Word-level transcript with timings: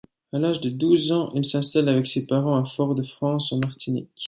À 0.33 0.39
l’âge 0.39 0.61
de 0.61 0.71
douze 0.71 1.11
ans, 1.11 1.31
il 1.35 1.45
s'installe 1.45 1.87
avec 1.87 2.07
ses 2.07 2.25
parents 2.25 2.59
à 2.59 2.65
Fort-de-France, 2.65 3.53
en 3.53 3.59
Martinique. 3.63 4.09